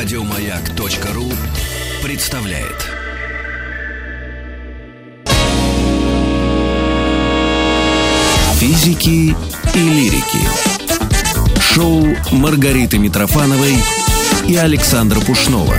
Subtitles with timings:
[0.00, 1.24] Радиомаяк.ру
[2.04, 2.88] представляет.
[8.60, 9.34] Физики
[9.74, 10.38] и лирики.
[11.60, 13.74] Шоу Маргариты Митрофановой
[14.46, 15.74] и Александра Пушнова.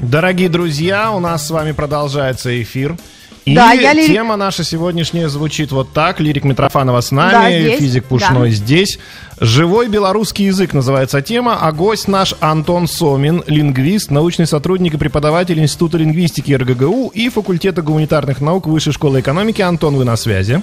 [0.00, 2.96] Дорогие друзья, у нас с вами продолжается эфир.
[3.46, 6.20] И Да, я лирик- тема наша сегодняшняя звучит вот так.
[6.20, 8.98] Лирик Митрофанова с нами, Да, здесь, физик Пушной здесь.
[9.40, 15.58] Живой белорусский язык называется тема, а гость наш Антон Сомин, лингвист, научный сотрудник и преподаватель
[15.58, 19.62] Института лингвистики РГГУ и факультета гуманитарных наук Высшей школы экономики.
[19.62, 20.62] Антон, вы на связи.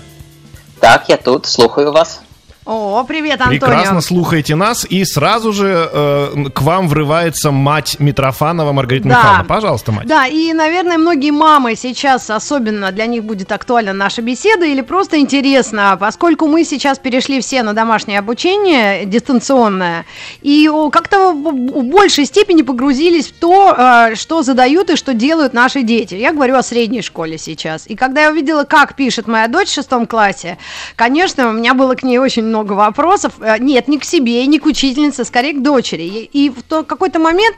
[0.79, 2.21] Так, я тут, слухаю вас.
[2.67, 3.61] О, привет, Антонио.
[3.61, 4.85] Прекрасно слухаете нас.
[4.89, 9.15] И сразу же э, к вам врывается мать Митрофанова Маргарита Да.
[9.15, 9.45] Михайловна.
[9.45, 10.05] Пожалуйста, мать.
[10.05, 15.17] Да, и, наверное, многие мамы сейчас особенно для них будет актуальна наша беседа или просто
[15.17, 20.05] интересно, поскольку мы сейчас перешли все на домашнее обучение дистанционное
[20.41, 25.53] и как-то в в большей степени погрузились в то, э, что задают и что делают
[25.53, 26.15] наши дети.
[26.15, 27.87] Я говорю о средней школе сейчас.
[27.87, 30.57] И когда я увидела, как пишет моя дочь в шестом классе,
[30.95, 33.33] конечно, у меня было к ней очень много вопросов.
[33.39, 36.03] Э, Нет, не к себе, не к учительнице, скорее к дочери.
[36.03, 37.55] И, и в то- какой-то момент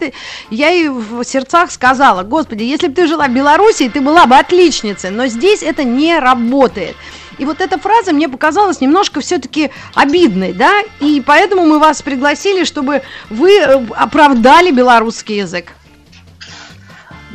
[0.49, 4.35] я ей в сердцах сказала, господи, если бы ты жила в Беларуси, ты была бы
[4.37, 6.95] отличницей, но здесь это не работает.
[7.37, 12.65] И вот эта фраза мне показалась немножко все-таки обидной, да, и поэтому мы вас пригласили,
[12.65, 15.71] чтобы вы э, оправдали белорусский язык.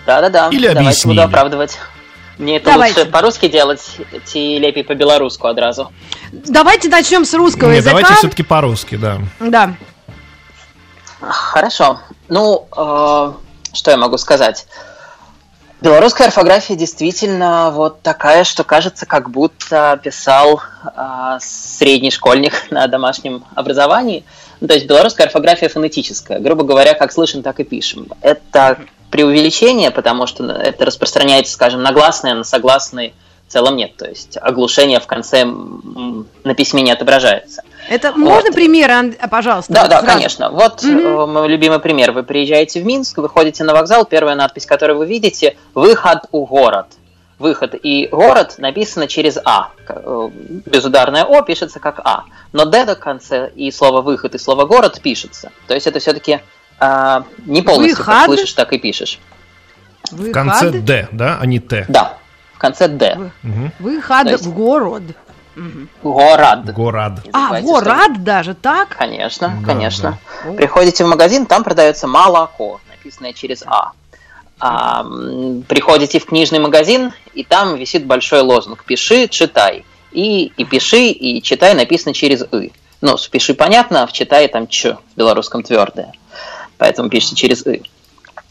[0.07, 1.17] Да-да-да, Или давайте объяснили.
[1.17, 1.79] буду оправдывать.
[2.39, 3.01] Мне это Давайте.
[3.01, 5.91] лучше по-русски делать, ті лепей по-белоруску одразу.
[6.33, 7.91] Давайте начнем с русского Не, языка.
[7.91, 9.19] давайте все-таки по-русски, да.
[9.41, 9.75] Да.
[11.21, 12.01] Хорошо.
[12.29, 13.33] Ну, э,
[13.73, 14.67] что я могу сказать?
[15.81, 23.45] Белорусская орфография действительно вот такая, что кажется, как будто писал э, средний школьник на домашнем
[23.55, 24.25] образовании.
[24.61, 26.41] Ну, то есть белорусская орфография фонетическая.
[26.41, 28.09] Грубо говоря, как слышим, так и пишем.
[28.23, 28.79] Это
[29.15, 33.15] преувеличение, потому что это распространяется, скажем, на гласные, на согласные
[33.47, 33.97] в целом нет.
[33.97, 37.63] То есть оглушение в конце на письме не отображается.
[37.89, 39.73] Это можно примеры, Ан- а, пожалуйста?
[39.73, 40.07] Да, да, сразу?
[40.15, 40.51] конечно.
[40.51, 42.11] Вот э, мой любимый пример.
[42.11, 46.87] Вы приезжаете в Минск, выходите на вокзал, первая надпись, которую вы видите, выход у город.
[47.39, 49.69] Выход и город написано через А.
[49.89, 50.29] Э,
[50.67, 52.25] Безударное О пишется как А.
[52.53, 55.53] Но Д до конца и слово выход, и слово город пишется.
[55.69, 56.41] То есть это все-таки
[57.47, 59.19] не полностью как слышишь, так и пишешь.
[60.11, 61.87] В конце Д, да, а не Т.
[61.89, 62.19] Да,
[62.55, 63.31] в конце Д.
[63.43, 65.03] Вы- выход есть- в город.
[66.03, 66.73] Город.
[66.73, 67.13] Город.
[67.33, 68.89] А, город даже, так?
[68.89, 70.19] Конечно, Да, конечно.
[70.45, 70.53] да.
[70.53, 73.93] Приходите в магазин, там продается молоко, написанное через А.
[74.59, 75.05] А,
[75.69, 79.85] приходите в книжный магазин, и там висит большой лозунг «Пиши, читай».
[80.11, 82.71] И, и пиши, и читай написано через «ы».
[83.01, 86.13] Ну, с «пиши» понятно, а в «читай» там «ч» в белорусском твердое.
[86.85, 87.81] Поэтому пишите через «ы».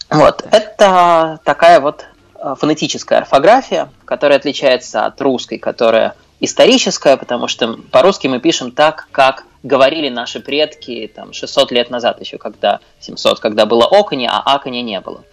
[0.10, 7.78] Вот, это такая вот э, фонетическая орфография, которая отличается от русской, которая историческая, потому что
[7.92, 13.40] по-русски мы пишем так, как говорили наши предки там 600 лет назад еще, когда 700,
[13.40, 15.24] когда было окони, а акони не было.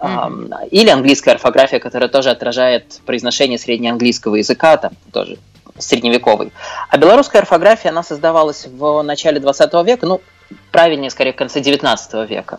[0.00, 5.36] Ам, Или английская орфография, которая тоже отражает произношение среднеанглийского языка, там тоже
[5.76, 6.54] средневековый.
[6.88, 10.22] А белорусская орфография, она создавалась в начале 20 века, ну,
[10.70, 12.58] правильнее, скорее, в конце 19 века.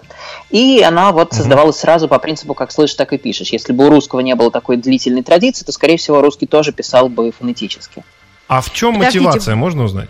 [0.49, 3.49] И она вот создавалась сразу по принципу «как слышишь, так и пишешь».
[3.49, 7.09] Если бы у русского не было такой длительной традиции, то, скорее всего, русский тоже писал
[7.09, 8.03] бы фонетически.
[8.47, 9.25] А в чем Подождите.
[9.25, 10.09] мотивация, можно узнать?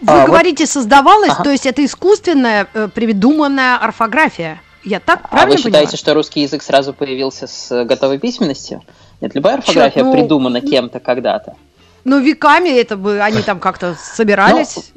[0.00, 1.44] Вы А, вот- говорите, создавалась, Ага.
[1.44, 4.60] то есть это искусственная, э, придуманная орфография.
[4.84, 5.96] Я так а правильно вы считаете, понимаю?
[5.98, 8.82] что русский язык сразу появился с э, готовой письменностью?
[9.20, 11.56] Нет, любая орфография ну, придумана кем-то когда-то.
[12.04, 14.92] Ну, веками это бы, они там как-то собирались.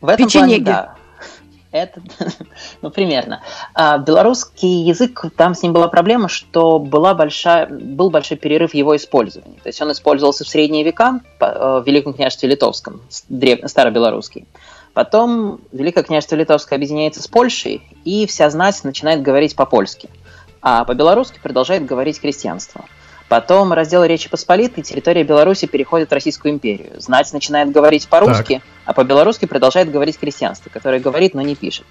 [0.00, 0.64] В этом Печенеги.
[0.64, 0.94] плане, да.
[1.70, 2.00] Это,
[2.82, 3.42] ну, примерно.
[3.74, 8.96] А белорусский язык, там с ним была проблема, что была большая, был большой перерыв его
[8.96, 9.58] использовании.
[9.62, 14.46] То есть он использовался в средние века э, в Великом княжестве Литовском, древ- старобелорусский.
[14.94, 20.08] Потом Великое княжество Литовское объединяется с Польшей, и вся знать начинает говорить по-польски.
[20.62, 22.84] А по-белорусски продолжает говорить крестьянство.
[23.28, 26.98] Потом раздел Речи Посполитой, территория Беларуси переходит в Российскую империю.
[26.98, 31.86] Знать начинает говорить по-русски, а по-белорусски продолжает говорить крестьянство, которое говорит, но не пишет.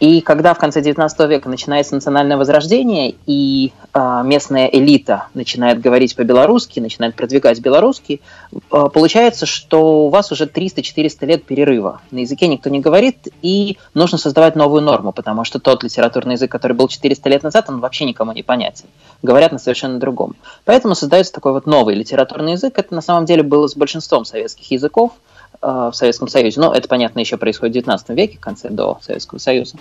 [0.00, 6.16] И когда в конце XIX века начинается национальное возрождение, и э, местная элита начинает говорить
[6.16, 8.20] по-белорусски, начинает продвигать белорусский,
[8.52, 8.58] э,
[8.92, 12.00] получается, что у вас уже 300-400 лет перерыва.
[12.10, 16.50] На языке никто не говорит, и нужно создавать новую норму, потому что тот литературный язык,
[16.50, 18.86] который был 400 лет назад, он вообще никому не понятен.
[19.22, 20.34] Говорят на совершенно другом.
[20.64, 22.78] Поэтому создается такой вот новый литературный язык.
[22.78, 25.12] Это на самом деле было с большинством советских языков–
[25.64, 26.60] в Советском Союзе.
[26.60, 29.76] Но это, понятно, еще происходит в XIX веке, в конце до Советского Союза.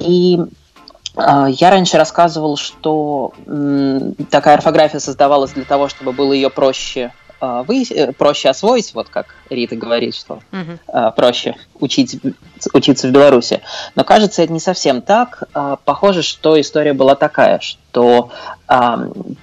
[0.00, 0.38] И
[1.16, 3.32] э, я раньше рассказывал, что
[4.30, 7.86] такая орфография создавалась для того, чтобы было ее проще э, вы,
[8.18, 11.12] проще освоить, вот как Рита говорит, что uh-huh.
[11.14, 12.18] проще учить,
[12.72, 13.60] учиться в Беларуси.
[13.94, 15.44] Но кажется, это не совсем так.
[15.84, 18.30] Похоже, что история была такая, что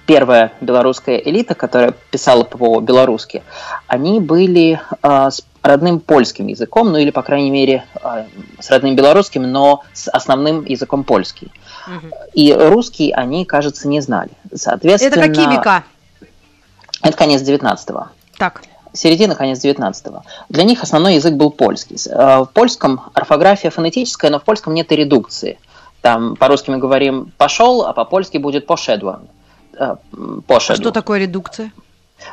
[0.05, 3.43] первая белорусская элита, которая писала по-белорусски,
[3.87, 8.25] они были с родным польским языком, ну или, по крайней мере, а,
[8.59, 11.51] с родным белорусским, но с основным языком польский.
[11.87, 12.15] Угу.
[12.33, 14.31] И русский они, кажется, не знали.
[14.53, 15.83] Соответственно, Это какие века?
[17.01, 18.07] Это конец 19-го.
[18.37, 18.63] Так.
[18.93, 20.23] Середина, конец 19-го.
[20.49, 21.97] Для них основной язык был польский.
[22.11, 25.59] А, в польском орфография фонетическая, но в польском нет и редукции.
[26.01, 29.27] Там по-русски мы говорим «пошел», а по-польски будет «пошедłem».
[30.47, 30.73] Пошеду.
[30.73, 31.71] А что такое редукция?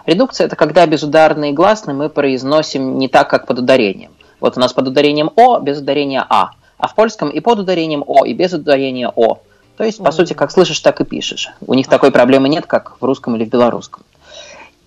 [0.06, 4.11] Редукция– это когда безударные гласные мы произносим не так, как под ударением.
[4.40, 8.05] Вот у нас под ударением «о» без ударения «а», а в польском и под ударением
[8.06, 9.40] «о», и без ударения «о».
[9.76, 11.50] То есть, по сути, как слышишь, так и пишешь.
[11.64, 14.02] У них такой проблемы нет, как в русском или в белорусском.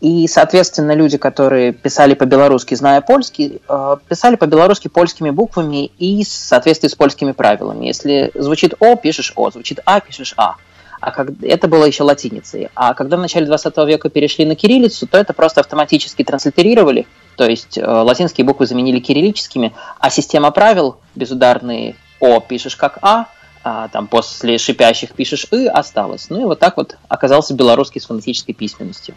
[0.01, 6.27] И, соответственно, люди, которые писали по-белорусски, зная польский, э, писали по-белорусски польскими буквами и в
[6.27, 7.85] соответствии с польскими правилами.
[7.85, 10.55] Если звучит «о», пишешь «о», звучит «а», пишешь «а»
[11.01, 12.69] а как, это было еще латиницей.
[12.75, 17.45] А когда в начале 20 века перешли на кириллицу, то это просто автоматически транслитерировали, то
[17.45, 23.27] есть э, латинские буквы заменили кириллическими, а система правил безударные «о» пишешь как «а»,
[23.63, 26.29] а там после шипящих пишешь «и» осталось.
[26.29, 29.15] Ну и вот так вот оказался белорусский с фонетической письменностью.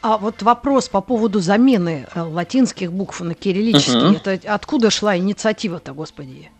[0.00, 4.10] А вот вопрос по поводу замены э, латинских букв на кириллические.
[4.10, 4.20] Угу.
[4.24, 6.50] Это откуда шла инициатива-то, господи?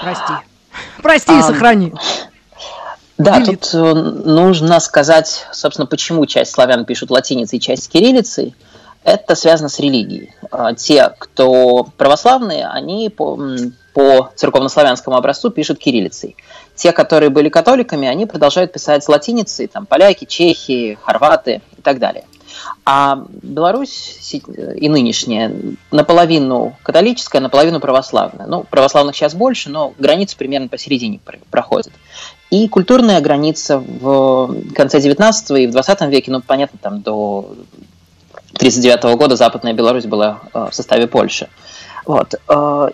[0.00, 0.32] Прости.
[1.02, 1.92] Прости и а, сохрани.
[3.16, 3.60] Да, Делит.
[3.60, 8.54] тут э, нужно сказать, собственно, почему часть славян пишут латиницей, часть кириллицей.
[9.04, 10.32] Это связано с религией.
[10.50, 13.38] А, те, кто православные, они по,
[13.92, 16.36] по церковнославянскому образцу пишут кириллицей.
[16.74, 22.24] Те, которые были католиками, они продолжают писать латиницей, там поляки, чехи, хорваты и так далее.
[22.84, 25.52] А Беларусь и нынешняя
[25.90, 28.46] наполовину католическая, наполовину православная.
[28.46, 31.20] Ну, православных сейчас больше, но граница примерно посередине
[31.50, 31.92] проходит.
[32.50, 37.54] И культурная граница в конце 19 и в 20 веке, ну, понятно, там до
[38.54, 41.48] 1939 года Западная Беларусь была э, в составе Польши.
[42.06, 42.34] Вот.
[42.48, 42.90] Э,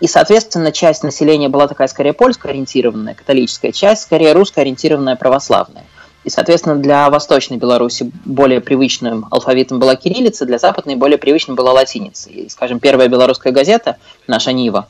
[0.00, 5.84] и, соответственно, часть населения была такая скорее польско-ориентированная, католическая, часть скорее русско-ориентированная, православная.
[6.24, 11.72] И, соответственно, для Восточной Беларуси более привычным алфавитом была кириллица, для Западной более привычным была
[11.72, 12.30] латиница.
[12.30, 13.96] И, скажем, первая белорусская газета,
[14.26, 14.86] наша Нива,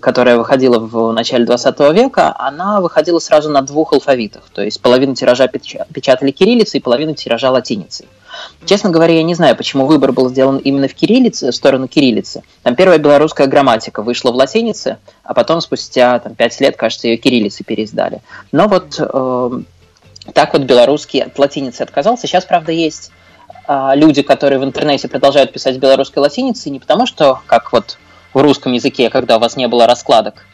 [0.00, 4.44] которая выходила в начале 20 века, она выходила сразу на двух алфавитах.
[4.54, 8.06] То есть половину тиража печатали кириллицей, половину тиража латиницей.
[8.64, 12.42] Честно говоря, я не знаю, почему выбор был сделан именно в кириллице, в сторону кириллицы.
[12.62, 17.16] Там первая белорусская грамматика вышла в латинице, а потом спустя там, 5 лет, кажется, ее
[17.16, 18.20] кириллицей переиздали.
[18.52, 19.50] Но вот э,
[20.34, 22.28] так вот белорусский от латиницы отказался.
[22.28, 23.10] Сейчас, правда, есть
[23.66, 27.98] э, люди, которые в интернете продолжают писать белорусской латиницей, не потому что, как вот
[28.34, 30.46] в русском языке, когда у вас не было раскладок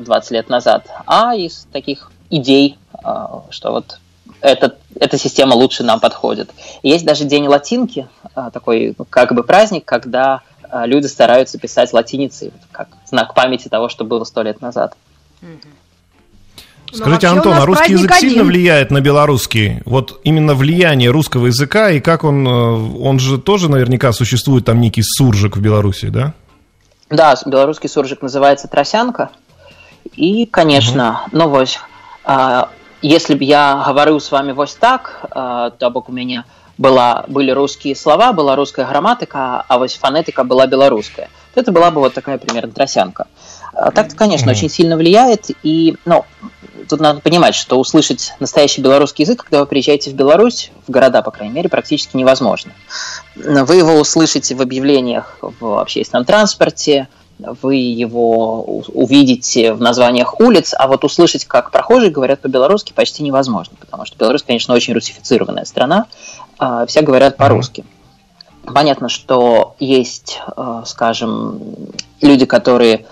[0.00, 3.98] 20 лет назад, а из таких идей, а, что вот
[4.40, 6.50] этот, эта система лучше нам подходит.
[6.82, 10.42] Есть даже День латинки, а, такой как бы праздник, когда
[10.84, 14.96] люди стараются писать латиницей, как знак памяти того, что было сто лет назад.
[16.92, 18.30] Скажите, ну, Антон, а русский язык один.
[18.30, 19.80] сильно влияет на белорусский?
[19.86, 24.80] Вот именно влияние русского языка, и как он, э, он же тоже наверняка существует там
[24.80, 26.34] некий суржик в Беларуси, да?
[27.12, 29.30] Да, белорусский суржик называется тросянка.
[30.14, 31.36] И, конечно, угу.
[31.38, 31.78] ну вось,
[32.24, 32.70] а,
[33.02, 36.44] если бы я говорил с вами вось так, а, то бок у меня
[36.78, 41.90] была, были русские слова, была русская грамматика, а вось фонетика была белорусская, то это была
[41.90, 43.26] бы вот такая примерно тросянка.
[43.74, 46.24] А, так-то, конечно, mm очень сильно влияет, и, ну,
[46.88, 51.22] тут надо понимать, что услышать настоящий белорусский язык, когда вы приезжаете в Беларусь, в города,
[51.22, 52.72] по крайней мере, практически невозможно.
[53.34, 57.08] Вы его услышите в объявлениях в общественном транспорте,
[57.38, 63.76] вы его увидите в названиях улиц, а вот услышать, как прохожие говорят по-белорусски, почти невозможно,
[63.80, 66.06] потому что Беларусь, конечно, очень русифицированная страна,
[66.58, 67.84] а, все говорят по-русски.
[68.64, 71.60] Понятно, что есть, а, скажем,
[72.20, 73.06] люди, которые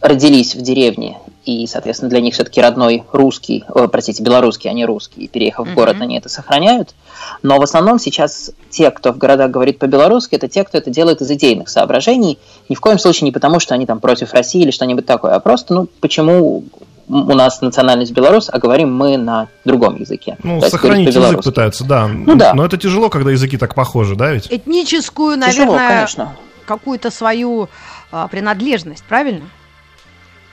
[0.00, 4.84] родились в деревне, и, соответственно, для них все-таки родной русский, о, простите, белорусский, а не
[4.84, 5.72] русский, и переехав mm-hmm.
[5.72, 6.94] в город, они это сохраняют.
[7.42, 11.22] Но в основном сейчас те, кто в городах говорит по-белорусски, это те, кто это делает
[11.22, 12.38] из идейных соображений.
[12.68, 15.40] Ни в коем случае не потому, что они там против России или что-нибудь такое, а
[15.40, 16.64] просто, ну, почему
[17.08, 20.36] у нас национальность белорус, а говорим мы на другом языке.
[20.42, 22.08] Ну, То сохранить язык пытаются, да.
[22.08, 22.52] Ну да.
[22.52, 24.48] Но это тяжело, когда языки так похожи, да ведь?
[24.50, 26.28] Этническую, наверное, тяжело,
[26.66, 27.70] какую-то свою
[28.12, 29.46] а, принадлежность, правильно?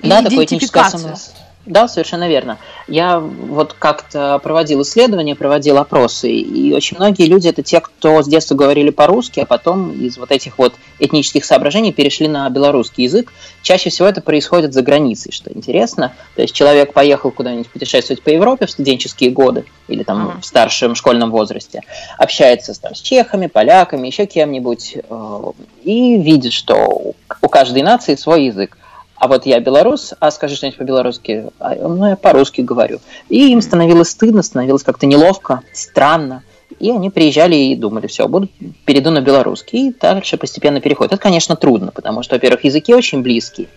[0.09, 1.35] Да, такое этническое самостоятельность.
[1.65, 2.59] Да, совершенно верно.
[2.87, 8.27] Я вот как-то проводил исследования, проводил опросы, и очень многие люди это те, кто с
[8.27, 13.33] детства говорили по-русски, а потом из вот этих вот этнических соображений перешли на белорусский язык.
[13.63, 16.13] Чаще всего это происходит за границей, что интересно.
[16.35, 20.41] То есть человек поехал куда-нибудь путешествовать по Европе в студенческие годы или там uh-huh.
[20.41, 21.81] в старшем школьном возрасте,
[22.19, 25.43] общается там, с чехами, поляками, еще кем-нибудь, э,
[25.83, 28.77] и видит, что у каждой нации свой язык
[29.17, 32.99] а вот я белорус, а скажи что-нибудь по-белорусски, а, ну, я по-русски говорю.
[33.29, 36.43] И им становилось стыдно, становилось как-то неловко, странно.
[36.79, 38.49] И они приезжали и думали, все, буду,
[38.85, 39.89] перейду на белорусский.
[39.89, 41.13] И дальше постепенно переходит.
[41.13, 43.67] Это, конечно, трудно, потому что, во-первых, языки очень близкие.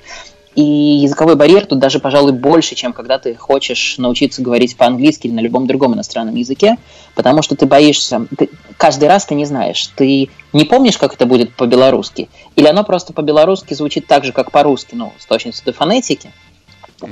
[0.58, 5.34] И языковой барьер тут даже, пожалуй, больше, чем когда ты хочешь научиться говорить по-английски или
[5.34, 6.78] на любом другом иностранном языке,
[7.14, 11.26] потому что ты боишься, ты, каждый раз ты не знаешь, ты не помнишь, как это
[11.26, 15.72] будет по-белорусски, или оно просто по-белорусски звучит так же, как по-русски, ну, с точностью до
[15.72, 16.32] фонетики,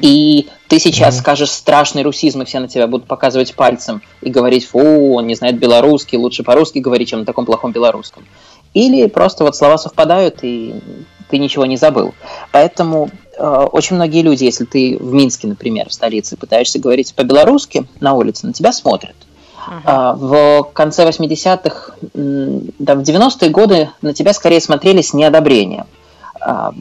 [0.00, 1.20] и ты сейчас mm-hmm.
[1.20, 5.36] скажешь страшный русизм, и все на тебя будут показывать пальцем и говорить, фу, он не
[5.36, 8.26] знает белорусский, лучше по-русски говорить, чем на таком плохом белорусском.
[8.74, 10.74] Или просто вот слова совпадают, и
[11.28, 12.14] ты ничего не забыл.
[12.52, 17.86] Поэтому Э, очень многие люди, если ты в Минске, например, в столице, пытаешься говорить по-белорусски
[18.00, 19.14] на улице, на тебя смотрят.
[19.84, 20.14] Uh-huh.
[20.16, 25.86] В конце 80-х, да, в 90-е годы на тебя скорее смотрели с неодобрением.
[26.40, 26.72] А,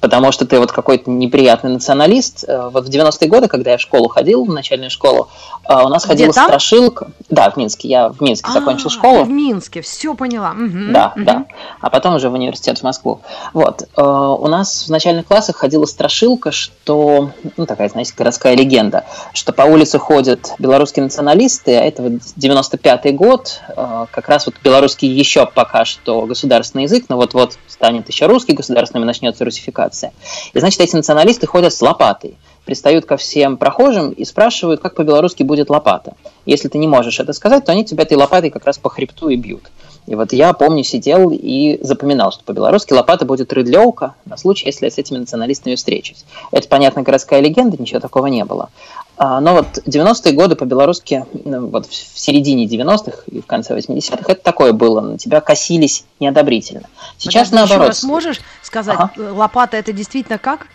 [0.00, 2.44] потому что ты вот какой-то неприятный националист.
[2.46, 5.28] Э, вот в 90-е годы, когда я в школу ходил, в начальную школу,
[5.68, 6.46] э, у нас Где ходила там?
[6.46, 7.10] страшилка.
[7.28, 7.88] Да, в Минске.
[7.88, 9.24] Я в Минске а, закончил школу.
[9.24, 10.52] в Минске, все поняла.
[10.52, 11.24] Угу, да, угу.
[11.24, 11.44] да.
[11.80, 13.20] А потом уже в университет в Москву.
[13.52, 13.82] Вот.
[13.96, 19.52] Э, у нас в начальных классах ходила страшилка, что, ну, такая, знаете, городская легенда, что
[19.52, 25.46] по улице ходят белорусские националисты, а это вот 95-й год, как раз вот белорусский еще
[25.46, 30.12] пока что государственный язык, но вот-вот станет еще русский государственным и начнется русификация фальсификация.
[30.52, 35.42] И значит, эти националисты ходят с лопатой, пристают ко всем прохожим и спрашивают, как по-белорусски
[35.42, 36.14] будет лопата.
[36.46, 39.28] Если ты не можешь это сказать, то они тебя этой лопатой как раз по хребту
[39.28, 39.70] и бьют.
[40.06, 44.84] И вот я, помню, сидел и запоминал, что по-белорусски лопата будет рыдлевка на случай, если
[44.84, 46.24] я с этими националистами встречусь.
[46.52, 48.68] Это, понятно, городская легенда, ничего такого не было.
[49.16, 54.24] А, но вот 90-е годы по-белорусски, ну, вот в середине 90-х и в конце 80-х,
[54.26, 56.88] это такое было, на тебя косились неодобрительно.
[57.16, 57.94] Сейчас Подожди, наоборот.
[57.94, 58.40] Еще раз можешь
[58.74, 59.32] сказать, ага.
[59.32, 60.66] лопата это действительно как?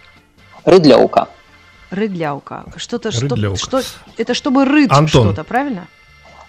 [0.64, 1.28] Рыдлевка.
[1.92, 2.66] Рыдляука.
[2.78, 3.82] Что-то, что, что,
[4.18, 5.88] это чтобы рыть что-то, правильно?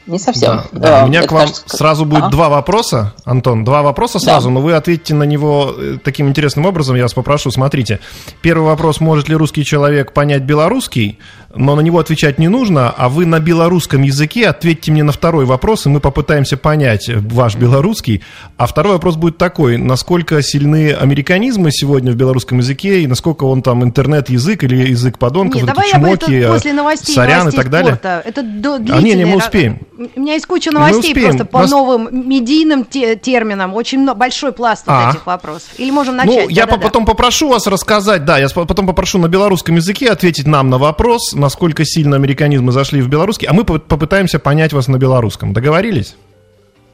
[0.07, 0.63] Не совсем.
[0.73, 1.05] Да, да.
[1.05, 2.31] У меня к вам кажется, сразу будет ага.
[2.31, 4.55] два вопроса, Антон, два вопроса сразу, да.
[4.55, 7.51] но вы ответите на него э, таким интересным образом, я вас попрошу.
[7.51, 8.01] Смотрите,
[8.41, 11.19] первый вопрос, может ли русский человек понять белорусский?
[11.55, 15.45] Но на него отвечать не нужно, а вы на белорусском языке ответьте мне на второй
[15.45, 18.23] вопрос, и мы попытаемся понять ваш белорусский.
[18.57, 23.63] А второй вопрос будет такой, насколько сильны американизмы сегодня в белорусском языке, и насколько он
[23.63, 27.71] там интернет-язык или язык подонков, Нет, давай чмоки, я после новостей, сорян новостей и так
[27.71, 27.95] далее.
[27.95, 28.23] Спорта.
[28.25, 29.81] Это а, не, не, мы успеем.
[30.17, 31.71] У меня есть куча новостей просто по Нас...
[31.71, 35.11] новым медийным те терминам, очень большой пласт вот а.
[35.11, 35.69] этих вопросов.
[35.79, 36.45] Или можем ну, начать?
[36.45, 37.11] Ну, я да, потом да.
[37.13, 41.85] попрошу вас рассказать, да, я потом попрошу на белорусском языке ответить нам на вопрос, насколько
[41.85, 45.53] сильно американизмы зашли в белорусский, а мы попытаемся понять вас на белорусском.
[45.53, 46.17] Договорились?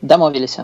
[0.00, 0.58] Домовились.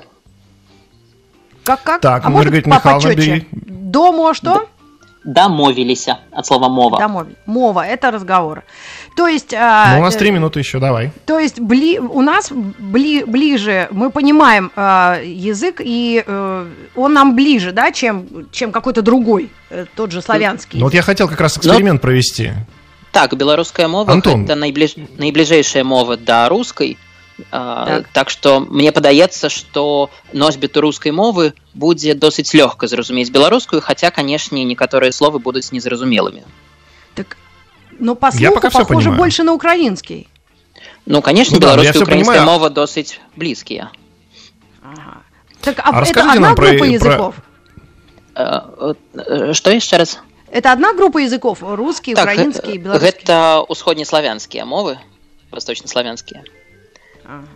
[1.64, 2.00] Как, как?
[2.00, 3.46] Так, а Маргарита Михайловна, бери.
[3.52, 4.68] Домо что?
[5.24, 6.98] Домовились от слова мова.
[6.98, 7.36] Домовились.
[7.46, 8.64] Мова, это разговор.
[9.16, 9.54] То есть...
[9.54, 11.12] А, ну, у нас три минуты еще, давай.
[11.26, 17.36] То есть бли, у нас бли, ближе, мы понимаем а, язык, и а, он нам
[17.36, 20.80] ближе, да, чем, чем какой-то другой, э, тот же славянский.
[20.80, 22.08] Ну, вот я хотел как раз эксперимент Но...
[22.08, 22.52] провести.
[23.11, 24.45] Так, беларуская мова Антон.
[24.45, 24.95] гэта найбліж...
[25.17, 26.97] найбліжэйшая мова да рускай.
[27.51, 28.07] Так.
[28.13, 34.65] так што мне падаецца, што носьбіту рускай мовы будзе досыць лёгка зразумець беларускую, хаця, канешне,
[34.65, 36.41] некаторыя словы будуць незразумелымі.
[37.13, 37.37] Так,
[37.99, 40.27] ну, по слуху, похоже больше на украинский.
[41.05, 43.89] Ну, конечно, ну, белорусская и украинская мова досыць близкие.
[44.81, 45.21] Ага.
[45.61, 46.87] Так, а, а это одна группа про...
[46.87, 47.35] языков?
[48.33, 49.53] Про...
[49.53, 50.19] Что еще раз?
[50.52, 51.58] Это одна группа языков?
[51.62, 53.08] Русский, так, украинский, белорусский?
[53.08, 54.98] Это усходнеславянские мовы,
[55.50, 56.44] восточнославянские.
[57.24, 57.46] Ага.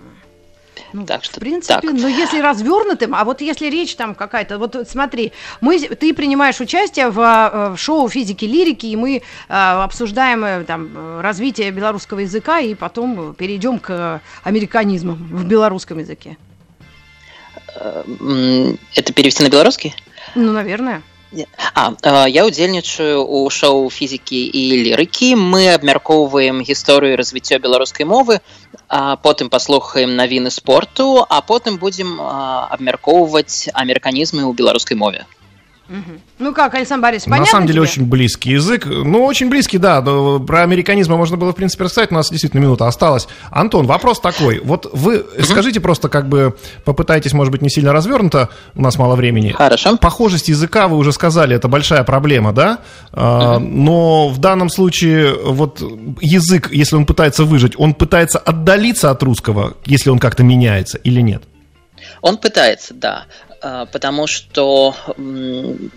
[0.92, 1.92] Ну, так что, в принципе, так.
[1.92, 7.10] но если развернутым, а вот если речь там какая-то, вот смотри, мы, ты принимаешь участие
[7.10, 12.60] в, э, в шоу физики лирики, и мы э, обсуждаем э, там развитие белорусского языка,
[12.60, 16.38] и потом перейдем к американизму в белорусском языке.
[17.74, 19.94] Это перевести на белорусский?
[20.34, 21.02] Ну, наверное.
[21.75, 28.38] А, я удзельнічаю у шоу фізікі і лірыкі мы абмяркоўваем гісторыю развіцця беларускай мовы
[28.88, 35.26] а потым паслухаем навіны спорту а потым будзем абмяркоўваць амерыканізмы ў беларускай мове
[36.38, 37.83] Ну как, Александр Борисович, На самом деле тебе?
[37.88, 38.87] очень близкий язык.
[38.87, 40.00] Ну, очень близкий, да.
[40.02, 42.11] Про американизм можно было, в принципе, рассказать.
[42.11, 43.28] У нас действительно минута осталась.
[43.50, 44.61] Антон, вопрос такой.
[44.61, 48.49] Вот вы скажите просто, как бы, попытайтесь, может быть, не сильно развернуто.
[48.75, 49.52] У нас мало времени.
[49.52, 49.97] Хорошо.
[49.97, 52.81] Похожесть языка, вы уже сказали, это большая проблема, да?
[53.12, 55.81] А, но в данном случае вот
[56.21, 61.21] язык, если он пытается выжить, он пытается отдалиться от русского, если он как-то меняется или
[61.21, 61.45] нет?
[62.23, 63.26] Он пытается, да.
[63.62, 64.94] А, потому что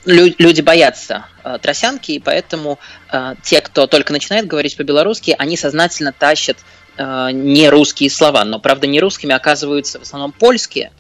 [0.06, 6.14] люди боятся а, тросянки, и поэтому а, те, кто только начинает говорить по-белорусски, они сознательно
[6.14, 6.58] тащат
[6.98, 10.92] не русские слова, но, правда, не русскими оказываются в основном польские,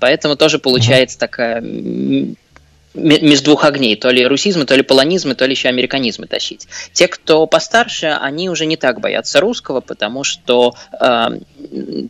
[0.00, 1.62] поэтому тоже получается такая
[2.96, 6.66] между двух огней, то ли русизмы, то ли полонизмы, то ли еще американизмы тащить.
[6.92, 11.26] Те, кто постарше, они уже не так боятся русского, потому что э,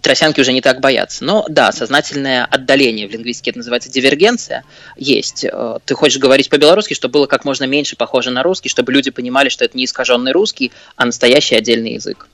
[0.00, 1.24] тросянки уже не так боятся.
[1.24, 4.64] Но да, сознательное отдаление в лингвистике, это называется дивергенция,
[4.96, 5.44] есть.
[5.44, 9.10] Э, ты хочешь говорить по-белорусски, чтобы было как можно меньше похоже на русский, чтобы люди
[9.10, 12.28] понимали, что это не искаженный русский, а настоящий отдельный язык.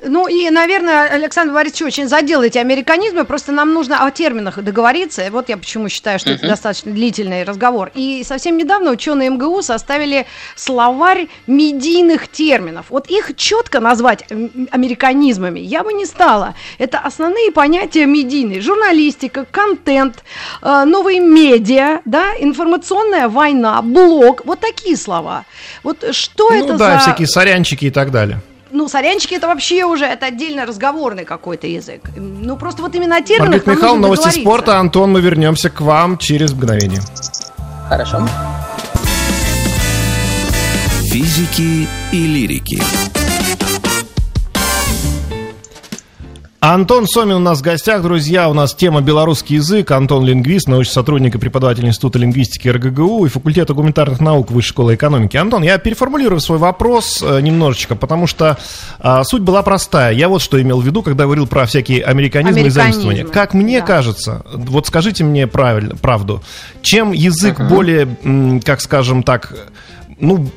[0.00, 5.26] Ну и, наверное, Александр Борисович очень задел эти американизмы, просто нам нужно о терминах договориться.
[5.30, 6.36] Вот я почему считаю, что uh-huh.
[6.36, 7.90] это достаточно длительный разговор.
[7.94, 12.86] И совсем недавно ученые МГУ составили словарь медийных терминов.
[12.90, 14.24] Вот их четко назвать
[14.70, 16.54] американизмами я бы не стала.
[16.78, 18.60] Это основные понятия медийные.
[18.60, 20.22] Журналистика, контент,
[20.62, 24.42] э, новые медиа, да, информационная война, блог.
[24.44, 25.44] Вот такие слова.
[25.82, 26.98] Вот что ну, это да, за...
[27.00, 32.02] всякие сорянчики и так далее ну, сорянчики это вообще уже, это отдельно разговорный какой-то язык.
[32.16, 34.78] Ну, просто вот именно о терминах Маргарита Михайловна, новости спорта.
[34.78, 37.00] Антон, мы вернемся к вам через мгновение.
[37.88, 38.26] Хорошо.
[41.10, 42.82] Физики и лирики.
[46.60, 48.50] Антон Сомин у нас в гостях, друзья.
[48.50, 49.92] У нас тема белорусский язык.
[49.92, 54.96] Антон лингвист, научный сотрудник и преподаватель Института лингвистики РГГУ и факультета гуманитарных наук Высшей школы
[54.96, 55.36] экономики.
[55.36, 58.58] Антон, я переформулирую свой вопрос э, немножечко, потому что
[58.98, 60.12] э, суть была простая.
[60.12, 62.66] Я вот что имел в виду, когда говорил про всякие американизмы, американизмы.
[62.66, 63.24] и заимствования.
[63.24, 63.86] Как мне да.
[63.86, 66.42] кажется, вот скажите мне правильно, правду,
[66.82, 67.68] чем язык uh-huh.
[67.68, 69.54] более, как скажем так,
[70.18, 70.50] ну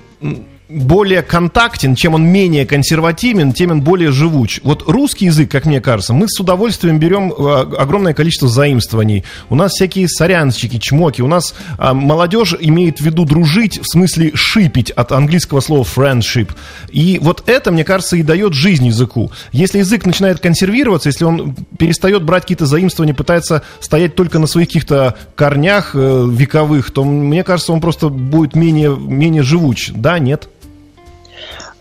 [0.71, 4.60] более контактен, чем он менее консервативен, тем он более живуч.
[4.63, 9.23] Вот русский язык, как мне кажется, мы с удовольствием берем э, огромное количество заимствований.
[9.49, 11.21] У нас всякие сорянчики, чмоки.
[11.21, 16.51] У нас а, молодежь имеет в виду дружить, в смысле шипить от английского слова friendship.
[16.89, 19.31] И вот это, мне кажется, и дает жизнь языку.
[19.51, 24.67] Если язык начинает консервироваться, если он перестает брать какие-то заимствования, пытается стоять только на своих
[24.67, 29.91] каких-то корнях э, вековых, то, мне кажется, он просто будет менее, менее живуч.
[29.93, 30.47] Да, нет?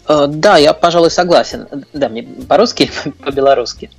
[0.08, 1.68] Э, да, я, пожалуй, согласен.
[1.92, 2.90] Да, мне по-русски,
[3.24, 3.90] по-белорусски.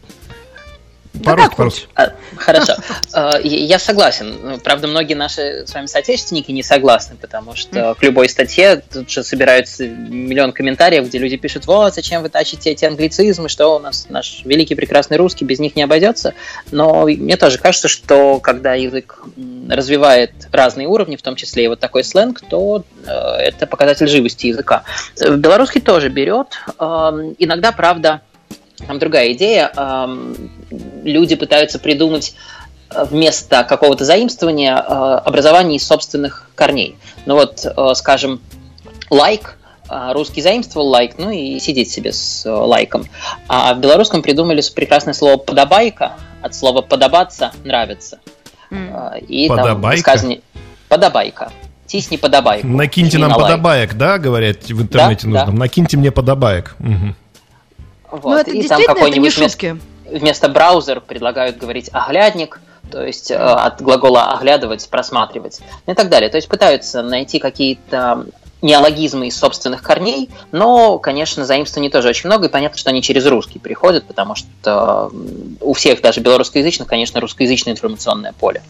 [1.23, 1.87] По-русски, по-русски.
[1.95, 2.73] А, хорошо.
[3.13, 4.59] Э, я согласен.
[4.63, 9.23] Правда, многие наши с вами соотечественники не согласны, потому что к любой статье тут же
[9.23, 14.07] собираются миллион комментариев, где люди пишут, вот, зачем вы тащите эти англицизмы, что у нас
[14.09, 16.33] наш великий прекрасный русский, без них не обойдется.
[16.71, 19.21] Но мне тоже кажется, что когда язык
[19.69, 24.47] развивает разные уровни, в том числе и вот такой сленг, то э, это показатель живости
[24.47, 24.83] языка.
[25.19, 26.47] Белорусский тоже берет.
[26.79, 28.21] Эм, иногда, правда,
[28.87, 29.71] там другая идея.
[30.71, 32.35] Люди пытаются придумать
[32.89, 34.81] э, вместо какого-то заимствования э,
[35.25, 36.97] образование из собственных корней.
[37.25, 38.41] Ну вот, э, скажем,
[39.09, 39.57] лайк,
[39.89, 43.05] русский заимствовал лайк, ну и сидеть себе с лайком.
[43.49, 48.19] А в белорусском придумали прекрасное слово «подобайка», от слова «подобаться»– «нравится».
[48.69, 49.25] Mm.
[49.25, 49.81] И подобайка?
[49.81, 50.37] там сказано
[50.87, 51.51] «подобайка».
[51.91, 52.67] Тисни подобайку.
[52.67, 55.45] Накиньте нам на подобаек, да, говорят в интернете да, нужно.
[55.47, 55.51] Да.
[55.51, 56.77] Накиньте мне подобаек.
[56.79, 57.15] Угу.
[58.11, 58.23] Вот.
[58.23, 59.77] Ну, это и там какой-нибудь вместо,
[60.11, 62.59] вместо браузер предлагают говорить оглядник,
[62.91, 66.29] то есть э, от глагола оглядывать, просматривать и так далее.
[66.29, 68.25] То есть пытаются найти какие-то
[68.61, 73.25] неологизмы из собственных корней, но, конечно, заимствований тоже очень много, и понятно, что они через
[73.25, 75.11] русский приходят, потому что
[75.59, 78.61] у всех, даже белорусскоязычных, конечно, русскоязычное информационное поле.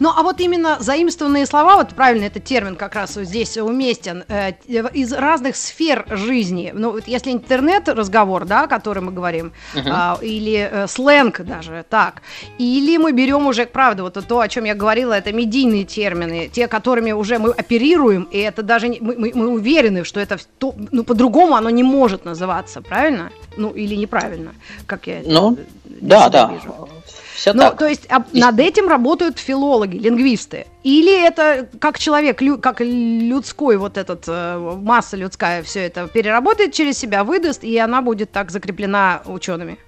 [0.00, 4.52] Ну, а вот именно заимствованные слова, вот правильно этот термин как раз здесь уместен, э,
[4.66, 6.72] из разных сфер жизни.
[6.74, 10.18] Ну, вот если интернет-разговор, да, о котором мы говорим, uh-huh.
[10.20, 12.22] э, или э, сленг даже, так,
[12.58, 16.68] или мы берем уже, правда, вот то, о чем я говорила, это медийные термины, те,
[16.68, 20.74] которыми уже мы оперируем, и это даже не, мы, мы, мы уверены, что это, то,
[20.90, 23.30] ну, по-другому оно не может называться, правильно?
[23.56, 24.54] Ну, или неправильно,
[24.86, 26.52] как я Ну, да, да.
[26.52, 26.88] Вижу.
[27.34, 27.78] Все ну, так.
[27.78, 30.66] то есть а, над этим работают филологи, лингвисты.
[30.82, 36.74] Или это как человек, лю, как людской вот этот э, масса людская все это переработает
[36.74, 39.78] через себя, выдаст, и она будет так закреплена учеными?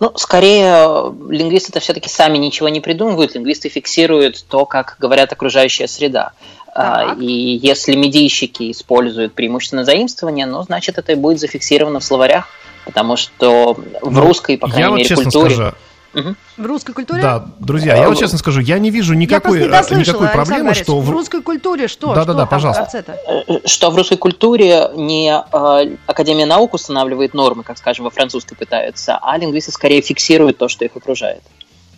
[0.00, 5.88] Ну, скорее, лингвисты это все-таки сами ничего не придумывают, лингвисты фиксируют то, как говорят окружающая
[5.88, 6.32] среда.
[6.74, 7.18] А, так.
[7.20, 12.48] И если медийщики используют преимущественно заимствование, ну, значит, это и будет зафиксировано в словарях,
[12.84, 15.54] потому что в ну, русской, по крайней я мере, вот культуре...
[15.54, 15.74] Скажу,
[16.14, 16.34] Угу.
[16.58, 17.22] В русской культуре?
[17.22, 21.00] Да, друзья, я вот честно скажу, я не вижу никакой, я не никакой проблемы, что
[21.00, 21.06] в...
[21.06, 22.14] в русской культуре что?
[22.14, 23.18] Да, да, да, пожалуйста.
[23.64, 29.18] Что в русской культуре не э, Академия наук устанавливает нормы, как, скажем, во французской пытаются,
[29.20, 31.42] а лингвисты скорее фиксируют то, что их окружает.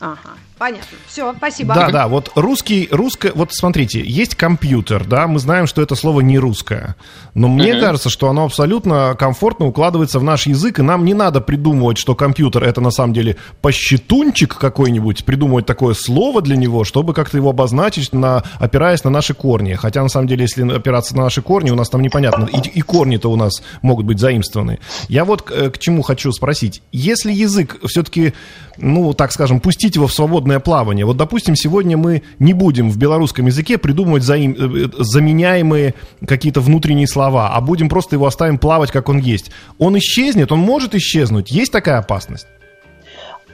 [0.00, 0.18] Ага.
[0.58, 0.96] Понятно.
[1.08, 1.74] Все, спасибо.
[1.74, 6.20] Да, да, вот русский, русское, вот смотрите, есть компьютер, да, мы знаем, что это слово
[6.20, 6.94] не русское,
[7.34, 7.80] но мне uh-huh.
[7.80, 12.14] кажется, что оно абсолютно комфортно укладывается в наш язык, и нам не надо придумывать, что
[12.14, 17.50] компьютер это на самом деле посчетунчик какой-нибудь, придумывать такое слово для него, чтобы как-то его
[17.50, 19.74] обозначить, на, опираясь на наши корни.
[19.74, 22.80] Хотя на самом деле, если опираться на наши корни, у нас там непонятно, и, и
[22.80, 24.78] корни-то у нас могут быть заимствованы.
[25.08, 26.82] Я вот к, э, к чему хочу спросить.
[26.92, 28.34] Если язык все-таки,
[28.76, 31.06] ну, так скажем, пустить его в свободное свободное плавание.
[31.06, 35.94] Вот, допустим, сегодня мы не будем в белорусском языке придумывать заим, э, заменяемые
[36.26, 39.50] какие-то внутренние слова, а будем просто его оставим плавать, как он есть.
[39.78, 41.50] Он исчезнет, он может исчезнуть.
[41.50, 42.46] Есть такая опасность?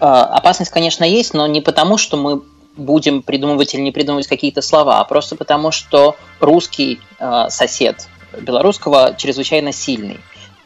[0.01, 2.43] А, опасность, конечно, есть, но не потому, что мы
[2.77, 8.09] будем придумывать или не придумывать какие-то слова, а просто потому, что русский э, сосед
[8.41, 10.19] белорусского чрезвычайно сильный.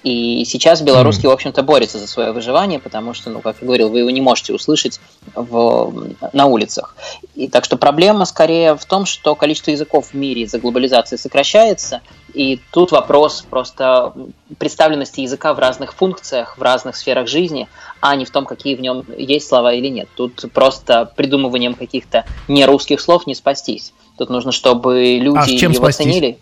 [0.05, 1.31] И сейчас белорусский, mm.
[1.31, 4.21] в общем-то, борется за свое выживание, потому что, ну, как я говорил, вы его не
[4.21, 5.01] можете услышать
[5.35, 6.95] в, на улицах.
[7.35, 12.03] И так что проблема скорее в том, что количество языков в мире из-за глобализации сокращается,
[12.35, 14.13] и тут вопрос просто
[14.59, 17.69] представленности языка в разных функциях, в разных сферах жизни,
[18.01, 20.09] а не в том, какие в нем есть слова или нет.
[20.17, 23.93] Тут просто придумыванием каких-то нерусских слов не спастись.
[24.19, 26.07] Тут нужно, чтобы люди а его спастись?
[26.07, 26.39] ценили.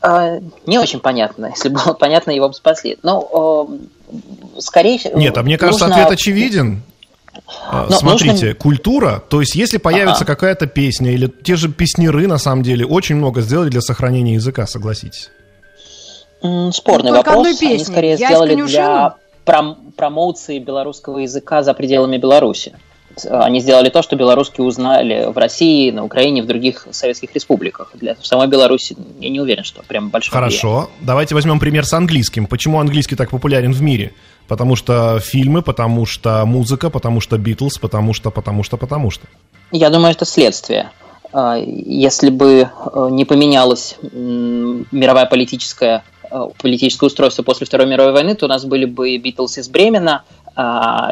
[0.00, 1.46] А, не очень понятно.
[1.54, 2.98] Если было понятно, его бы спасли.
[3.02, 3.68] Но
[4.58, 6.02] скорее Нет, а мне кажется, нужно...
[6.02, 6.82] ответ очевиден.
[7.66, 8.54] А, Но Смотрите, нужно...
[8.54, 10.34] культура, то есть если появится ага.
[10.34, 14.66] какая-то песня или те же песнеры, на самом деле, очень много сделали для сохранения языка,
[14.66, 15.30] согласитесь.
[16.72, 17.62] Спорный ну, вопрос.
[17.62, 22.74] Они скорее Я сделали для пром- промоуции белорусского языка за пределами Беларуси
[23.28, 27.90] они сделали то, что белорусские узнали в России, на Украине, в других советских республиках.
[27.94, 30.32] Для в самой Беларуси я не уверен, что прям большой.
[30.32, 30.68] Хорошо.
[30.68, 30.90] Влияние.
[31.00, 32.46] Давайте возьмем пример с английским.
[32.46, 34.12] Почему английский так популярен в мире?
[34.48, 39.26] Потому что фильмы, потому что музыка, потому что Битлз, потому что, потому что, потому что.
[39.72, 40.90] Я думаю, это следствие.
[41.32, 48.34] А, если бы э, не поменялось мировая политическая э, политическое устройство после Второй мировой войны,
[48.34, 50.22] то у нас были бы Битлз из Бремена,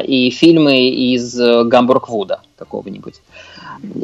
[0.05, 3.15] и фильмы из э, Гамбург-Вуда какого-нибудь.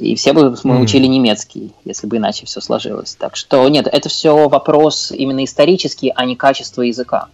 [0.01, 3.15] И все бы мы учили немецкий, если бы иначе все сложилось.
[3.15, 7.27] Так что нет, это все вопрос именно исторический, а не качество языка.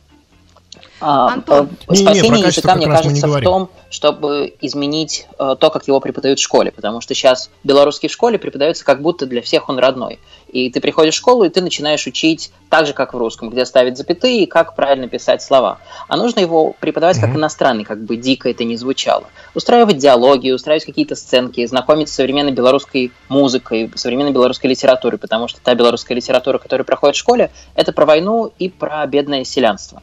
[1.07, 1.69] А, Антон.
[1.83, 6.39] Спасение не, не, языка, мне кажется, в том, чтобы изменить э, то, как его преподают
[6.39, 6.71] в школе.
[6.71, 10.17] Потому что сейчас белорусский в школе преподается как будто для всех он родной.
[10.47, 13.65] И ты приходишь в школу, и ты начинаешь учить так же, как в русском, где
[13.65, 15.77] ставить запятые и как правильно писать слова.
[16.07, 19.25] А нужно его преподавать как иностранный, как бы дико это не звучало.
[19.53, 25.61] Устраивать диалоги, устраивать какие-то сценки, знакомиться с современной белорусской музыкой, современной белорусской литературой, потому что
[25.61, 30.01] та белорусская литература, которая проходит в школе, это про войну и про бедное селянство.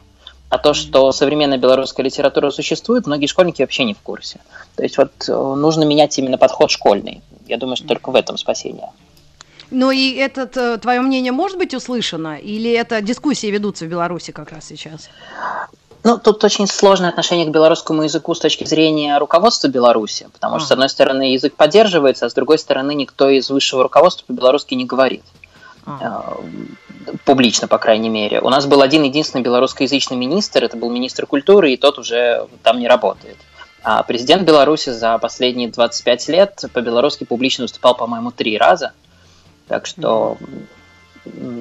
[0.53, 4.39] А то, что современная белорусская литература существует, многие школьники вообще не в курсе.
[4.75, 7.23] То есть вот э, нужно менять именно подход школьный.
[7.47, 8.91] Я думаю, что только в этом спасение.
[9.71, 12.37] Ну и это э, твое мнение может быть услышано?
[12.37, 15.09] Или это дискуссии ведутся в Беларуси как раз сейчас?
[16.03, 20.67] Ну, тут очень сложное отношение к белорусскому языку с точки зрения руководства Беларуси, потому что,
[20.67, 24.85] с одной стороны, язык поддерживается, а с другой стороны, никто из высшего руководства по-белорусски не
[24.85, 25.23] говорит.
[25.85, 26.37] А.
[27.07, 28.41] Э, публично, по крайней мере.
[28.41, 32.79] У нас был один единственный белорусскоязычный министр, это был министр культуры, и тот уже там
[32.79, 33.37] не работает.
[33.83, 38.93] А президент Беларуси за последние 25 лет по-белорусски публично выступал, по-моему, три раза.
[39.67, 40.37] Так что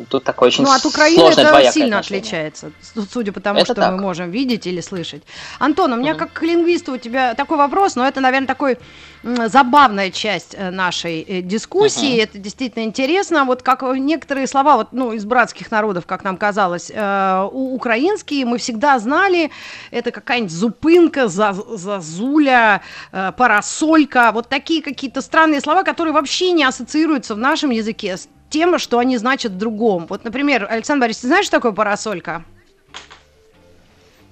[0.08, 1.34] тут такое очень Ну, от Украины это
[1.72, 1.98] сильно отношение.
[1.98, 2.72] отличается,
[3.12, 3.92] судя по тому, Это что так.
[3.92, 5.22] мы можем видеть или слышать.
[5.58, 6.18] Антон, у меня Мгм.
[6.18, 8.78] как к лингвисту у тебя такой вопрос, но это, наверное, такой
[9.22, 12.14] забавная часть э, нашей э, дискуссии.
[12.14, 12.20] Мгм.
[12.24, 13.44] Это действительно интересно.
[13.44, 18.44] Вот как некоторые слова, вот, ну, из братских народов, как нам казалось, э, у- украинские
[18.46, 19.50] мы всегда знали.
[19.92, 24.32] Это какая-нибудь зупынка, за- зазуля, э, парасолька.
[24.32, 28.98] Вот такие какие-то странные слова, которые вообще не ассоциируются в нашем языке с тем, что
[28.98, 30.06] они значат в другом.
[30.08, 32.44] Вот, например, Александр Борисович, ты знаешь, что такое парасолька?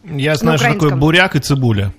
[0.04, 1.92] Я знаю, что такое буряк и цибуля.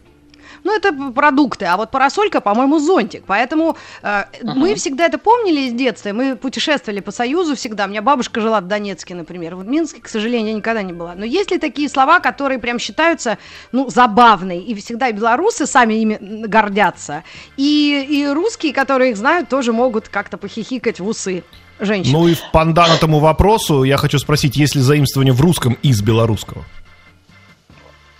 [0.64, 3.24] Ну, это продукты, а вот парасолька, по-моему, зонтик.
[3.26, 6.14] Поэтому э, мы всегда это помнили из детства.
[6.14, 7.86] Мы путешествовали по Союзу всегда.
[7.86, 9.56] У меня бабушка жила в Донецке, например.
[9.56, 11.16] В Минске, к сожалению, я никогда не была.
[11.16, 13.40] Но есть ли такие слова, которые прям считаются,
[13.72, 14.62] ну, забавные?
[14.62, 17.24] И всегда и белорусы сами ими гордятся.
[17.58, 21.44] И, и русские, которые их знают, тоже могут как-то похихикать в усы
[21.82, 22.13] женщин.
[22.13, 26.02] Ну и в пандан этому вопросу я хочу спросить, есть ли заимствование в русском из
[26.02, 26.63] белорусского?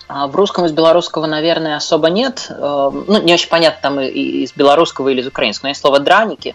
[0.08, 2.46] А в русском из белорусского, наверное, особо нет.
[2.50, 5.66] Э, Ну, не очень понятно там из белорусского или из украинского.
[5.66, 6.54] Но есть слово «драники»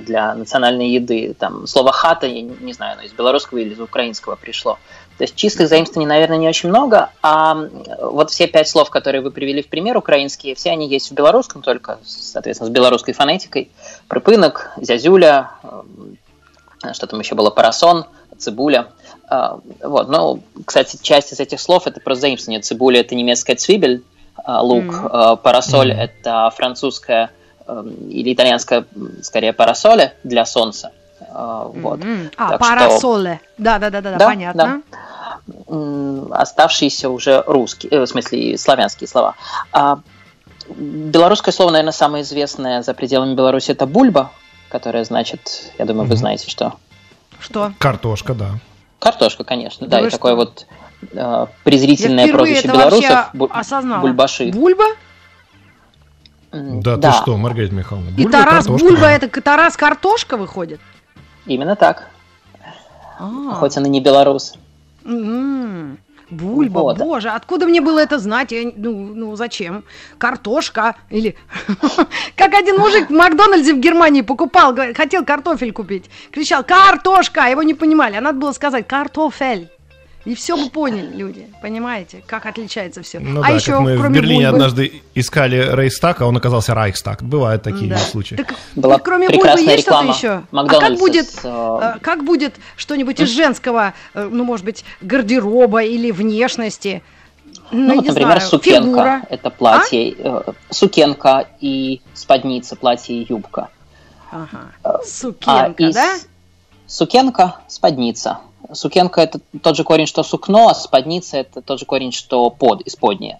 [0.00, 1.34] для национальной еды.
[1.38, 4.78] Там слово «хата», я не не знаю, оно из белорусского или из украинского пришло.
[5.18, 7.10] То есть чистых заимствований, наверное, не очень много.
[7.22, 7.56] А
[8.00, 11.60] вот все пять слов, которые вы привели в пример, украинские, все они есть в белорусском,
[11.60, 13.70] только, соответственно, с белорусской фонетикой.
[14.06, 15.50] Припынок, зязюля,
[16.92, 18.06] что там еще было, парасон,
[18.38, 18.86] цибуля.
[19.28, 22.62] А, Вот, ну, кстати, часть из этих слов это просто заимствование.
[22.62, 24.04] Цибуля это немецкая цвибель,
[24.36, 27.30] а, лук, а, парасоль это французская
[27.68, 30.92] или итальянская, м, скорее, парасоле для солнца.
[31.30, 32.02] А, Вот.
[32.04, 33.40] М, А, Так что- парасоле.
[33.58, 34.82] Да-да-да, Да, понятно.
[35.68, 39.34] М, Оставшиеся уже русские, э, в смысле славянские слова.
[39.72, 39.98] А
[40.68, 44.30] белорусское слово, наверное, самое известное за пределами Беларуси это бульба,
[44.68, 46.16] которая значит, я думаю, вы Мгм.
[46.18, 46.74] знаете, что
[47.40, 47.72] Что?
[47.78, 48.50] Картошка, да.
[48.98, 50.36] Картошка, конечно, Да да, вы и такое что?
[50.36, 50.66] вот
[51.12, 54.00] э, презрительное прозвище белорусов бу- осознала.
[54.00, 54.50] бульбаши.
[54.50, 54.84] Бульба?
[56.52, 58.08] М, Да, ты что, Маргарита Михайловна?
[58.10, 59.12] И бульба, Тарас картошка, Бульба да.
[59.12, 60.80] это к- Тарас картошка выходит?
[61.46, 62.08] Именно так,
[63.18, 64.54] А, хоть он и не белорус.
[65.04, 65.98] м,
[66.30, 66.98] Бульба, Вот.
[66.98, 68.52] боже, откуда мне было это знать?
[68.52, 69.82] Я, ну, ну, зачем?
[70.18, 71.34] Картошка или...
[72.36, 76.10] Как один мужик в Макдональдсе в Германии покупал, хотел картофель купить.
[76.30, 78.16] Кричал, картошка, его не понимали.
[78.16, 79.70] А надо было сказать, картофель.
[80.24, 83.18] И все бы поняли люди, понимаете, как отличается все.
[83.20, 86.36] Ну а да, еще, как мы в кроме Берлине бульбы- однажды искали Рейхстаг, а он
[86.36, 87.22] оказался Райхстаг.
[87.22, 87.98] Бывают такие Да.
[87.98, 88.34] случаи.
[88.34, 90.42] Так, Была вот кроме бульбы есть что-то реклама еще?
[90.52, 94.84] А как будет, с, э, э, как будет что-нибудь из женского, э, ну, может быть,
[95.00, 97.02] гардероба или внешности?
[97.70, 98.82] Ну, Ну, вот, например, знаю, сукенка.
[98.82, 99.22] фигура.
[99.30, 103.68] Это платье, э, сукенка и спадница, платье и юбка.
[104.30, 104.72] Ага.
[104.82, 106.16] А Сукенка, из- да?
[106.86, 108.38] Сукенка, спадница.
[108.72, 112.86] Сукенка это тот же корень, что сукно, а спадница это тот же корень, что под,
[112.86, 113.38] исподнее.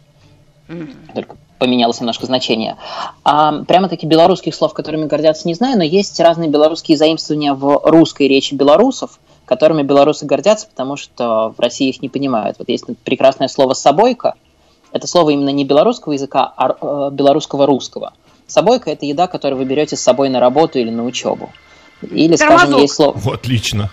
[1.15, 2.77] Только поменялось немножко значение.
[3.25, 8.29] А, прямо-таки белорусских слов, которыми гордятся, не знаю, но есть разные белорусские заимствования в русской
[8.29, 12.59] речи белорусов, которыми белорусы гордятся, потому что в России их не понимают.
[12.59, 14.35] Вот есть прекрасное слово «собойка».
[14.93, 18.13] Это слово именно не белорусского языка, а э, белорусского русского.
[18.47, 21.51] Собойка– это еда, которую вы берете с собой на работу или на учебу.
[22.03, 22.81] Или, скажем, Тормозок.
[22.81, 23.13] есть слово...
[23.17, 23.91] Вот, отлично.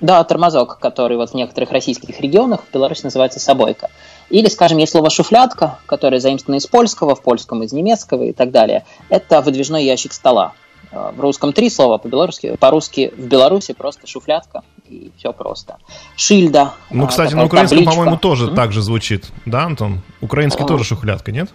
[0.00, 3.90] Да, тормозок, который вот в некоторых российских регионах в Беларуси называется собойка.
[4.28, 8.50] Или, скажем, есть слово шуфлятка, которое заимствовано из польского, в польском из немецкого и так
[8.50, 8.84] далее.
[9.08, 10.52] Это выдвижной ящик стола.
[10.90, 15.78] Э, В русском три слова, по-белорусски, по-русски в Беларуси просто шуфлятка, и все просто.
[16.16, 16.72] Шильда.
[16.90, 17.96] Ну, а, кстати, на украинском, табличка.
[17.96, 18.54] по-моему, тоже М?
[18.54, 19.26] так же звучит.
[19.46, 20.00] Да, Антон?
[20.20, 20.66] Украинский О.
[20.66, 21.50] тоже шухлядка, нет?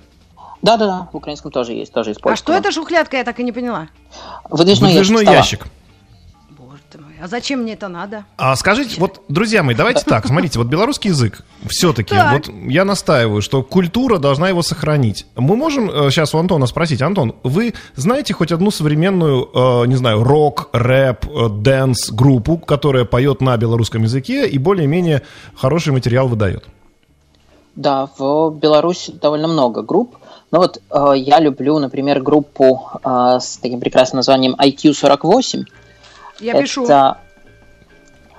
[0.62, 3.52] Да-да-да, в украинском тоже есть, тоже из А что это шухлядка, я так и не
[3.52, 3.88] поняла.
[4.50, 5.62] Выдвижной, Выдвижной ящик.
[5.62, 5.68] ящик.
[7.22, 8.26] А зачем мне это надо?
[8.38, 12.48] А скажите, вот, друзья мои, давайте так, смотрите, вот белорусский язык, все-таки, Так.
[12.48, 15.26] вот я настаиваю, что культура должна его сохранить.
[15.36, 19.96] Мы можем э, сейчас у Антона спросить, Антон, вы знаете хоть одну современную, э, не
[19.96, 25.22] знаю, рок, рэп, э, dance группу, которая поет на белорусском языке и более-менее
[25.56, 26.64] хороший материал выдает?
[27.76, 30.16] Да, в Беларуси довольно много групп.
[30.52, 35.66] Ну вот э, я люблю, например, группу э, с таким прекрасным названием IQ48.
[36.40, 36.86] Я пишу.
[36.86, 37.18] Это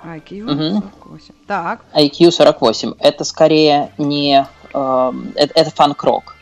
[0.04, 0.82] IQ Мгм.
[1.02, 1.34] 48.
[1.46, 1.80] Так.
[1.94, 2.96] IQ48.
[3.00, 4.46] Это скорее не...
[4.72, 6.36] э, это, это фанк-рок.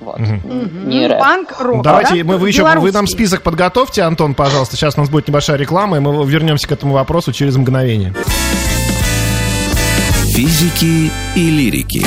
[0.00, 0.18] Вот.
[0.18, 0.88] Мгм.
[0.88, 1.18] Не рэп.
[1.18, 2.24] Панк-рок, Давайте, да?
[2.24, 4.76] мы, вы, еще, вы нам список подготовьте, Антон, пожалуйста.
[4.76, 8.12] Сейчас у нас будет небольшая реклама, и мы вернемся к этому вопросу через мгновение.
[10.34, 12.04] Физики и лирики.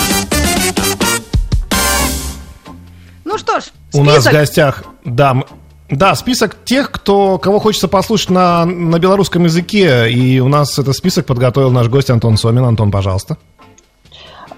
[3.25, 4.33] Ну что ж, У нас в список.
[4.33, 5.45] гостях дам
[5.89, 10.12] Да, список тех, кто, кого хочется послушать на, на белорусском языке.
[10.12, 12.65] И у нас этот список подготовил наш гость Антон Сомин.
[12.65, 13.38] Антон, пожалуйста.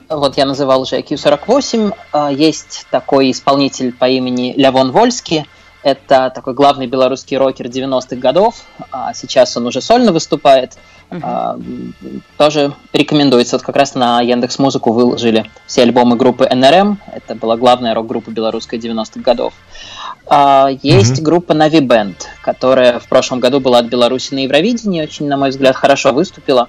[0.09, 1.93] Вот я называл уже IQ48.
[2.11, 5.45] А, есть такой исполнитель по имени Лявон Вольский.
[5.81, 8.65] Это такой главный белорусский рокер 90-х годов.
[8.91, 10.77] А сейчас он уже сольно выступает.
[11.09, 11.93] Uh-huh.
[12.37, 13.55] Тоже рекомендуется.
[13.55, 16.99] Вот как раз на Яндекс Музыку выложили все альбомы группы НРМ.
[17.13, 19.53] Это была главная рок-группа белорусской 90-х годов.
[20.83, 21.23] Есть uh-huh.
[21.23, 25.01] группа Navi Band, которая в прошлом году была от Беларуси на Евровидении.
[25.01, 26.67] Очень, на мой взгляд, хорошо выступила.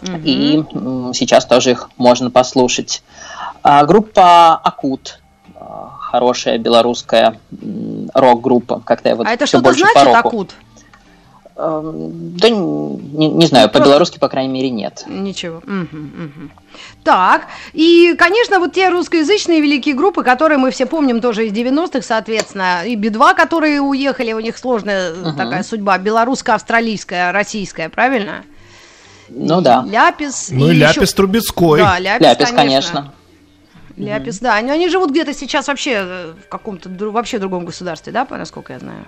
[0.00, 0.22] Uh-huh.
[0.24, 0.64] И
[1.12, 3.02] сейчас тоже их можно послушать.
[3.64, 5.18] А группа Акут
[6.10, 7.38] хорошая белорусская
[8.14, 8.80] рок-группа.
[8.84, 10.54] Как-то я вот а это что-то значит, Акут?
[11.56, 15.04] Эм, да не, не знаю, по-белорусски, по крайней мере, нет.
[15.06, 15.58] Ничего.
[15.58, 16.50] Угу, угу.
[17.04, 17.42] Так,
[17.72, 22.84] и, конечно, вот те русскоязычные великие группы, которые мы все помним тоже из 90-х, соответственно,
[22.86, 25.36] и Би-2, которые уехали, у них сложная угу.
[25.36, 28.44] такая судьба, белорусско-австралийская, российская, правильно?
[29.28, 29.84] Ну да.
[29.86, 30.48] Ляпис.
[30.50, 31.16] Ну и, и Ляпис еще...
[31.16, 31.80] Трубецкой.
[31.80, 32.92] Да, Ляпис, Ляпис конечно.
[32.92, 33.17] конечно.
[33.98, 34.54] Ляпис, да.
[34.54, 38.78] Они, они живут где-то сейчас вообще э, в каком-то вообще другом государстве, да, насколько я
[38.78, 39.06] знаю.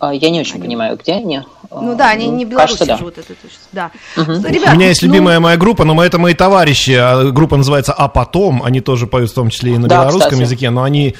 [0.00, 0.64] А, я не очень они...
[0.64, 1.42] понимаю, где они.
[1.70, 2.96] Ну да, они не в Беларуси Кажется, да.
[2.98, 3.58] живут, это точно.
[3.72, 3.90] Да.
[4.16, 4.48] Угу.
[4.48, 5.08] Ребят, У меня есть ну...
[5.08, 6.92] любимая моя группа, но это мои товарищи.
[6.92, 8.62] А группа называется «А потом».
[8.62, 10.42] Они тоже поют в том числе и на да, белорусском кстати.
[10.42, 11.14] языке, но они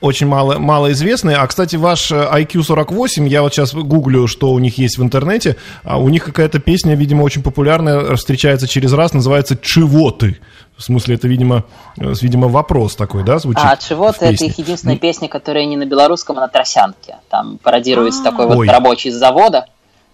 [0.00, 1.36] очень мало, мало известные.
[1.36, 5.56] А, кстати, ваш IQ 48, я вот сейчас гуглю, что у них есть в интернете,
[5.84, 10.38] а у них какая-то песня, видимо, очень популярная, встречается через раз, называется «Чего ты?».
[10.76, 11.64] В смысле, это, видимо,
[11.98, 13.64] э, видимо вопрос такой, да, звучит?
[13.64, 15.00] А «Чего-то»— это их единственная ну...
[15.00, 17.16] песня, которая не на белорусском, а на тросянке.
[17.28, 19.66] Там пародируется такой вот рабочий с завода,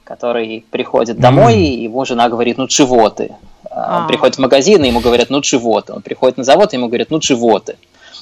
[0.04, 3.32] который приходит домой, и его жена говорит, ну чего ты?
[3.70, 5.92] А, он приходит в магазин, и ему говорят, ну чего ты?
[5.92, 7.76] Он приходит на завод, и ему говорят, ну чего ты?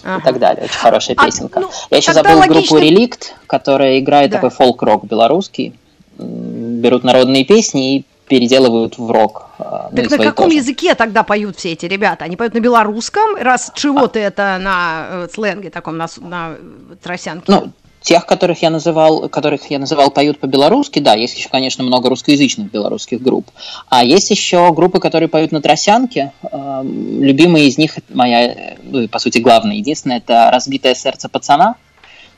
[0.04, 0.18] Ага.
[0.18, 0.64] И так далее.
[0.64, 1.60] Очень хорошая а, песенка.
[1.60, 2.54] Ну, Я еще забыл логично...
[2.54, 4.36] группу Реликт, которая играет да.
[4.38, 5.74] такой фолк-рок белорусский.
[6.18, 9.50] Берут народные песни и переделывают в рок.
[9.58, 10.56] А, ну, так на каком тоже.
[10.58, 12.24] языке тогда поют все эти ребята?
[12.24, 14.22] Они поют на белорусском, раз чего-то а.
[14.22, 16.56] это на э, сленге таком, на, на
[17.02, 17.44] тросянке?
[17.52, 22.08] Ну, тех, которых я называл, которых я называл поют по-белорусски, да, есть еще, конечно, много
[22.08, 23.46] русскоязычных белорусских групп.
[23.88, 26.32] А есть еще группы, которые поют на тросянке.
[26.50, 31.76] Эм, любимые из них, моя, ну, по сути, главная, единственная, это «Разбитое сердце пацана».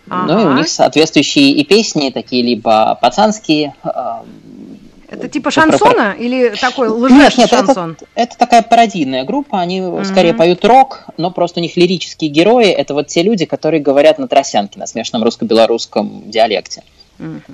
[0.09, 0.35] Ага.
[0.35, 4.27] Ну и у них соответствующие и песни, такие либо пацанские, эм,
[5.15, 7.93] это типа шансона или такой лжец нет, шансон?
[7.93, 10.05] Это, это такая пародийная группа, они mm-hmm.
[10.05, 14.19] скорее поют рок, но просто у них лирические герои, это вот те люди, которые говорят
[14.19, 16.83] на тросянке, на смешанном русско-белорусском диалекте.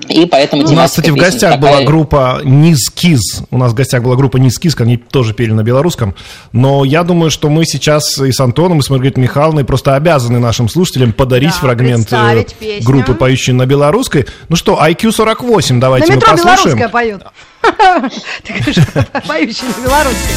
[0.08, 1.76] И поэтому У нас, кстати, в гостях такая...
[1.76, 3.42] была группа Низкиз.
[3.50, 6.14] У нас в гостях была группа Низкиз, они тоже пели на белорусском.
[6.52, 10.38] Но я думаю, что мы сейчас и с Антоном, и с Маргаритой Михайловной просто обязаны
[10.38, 12.44] нашим служителям подарить да, фрагмент э,
[12.82, 14.26] группы, поющей на белорусской.
[14.48, 16.90] Ну что, IQ 48, давайте на мы послушаем.
[16.90, 17.22] Поют.
[19.28, 20.34] Поющие на белорусской.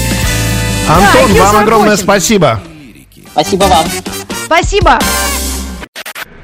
[0.87, 2.61] Антон, вам огромное спасибо.
[3.31, 3.85] Спасибо вам.
[4.45, 4.99] Спасибо.